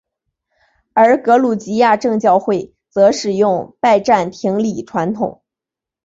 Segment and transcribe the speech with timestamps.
[0.93, 5.43] 而格鲁吉亚正教会则使用拜占庭礼传统。